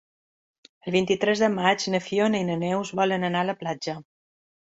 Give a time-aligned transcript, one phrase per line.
[0.87, 3.97] El vint-i-tres de maig na Fiona i na Neus volen anar a la platja.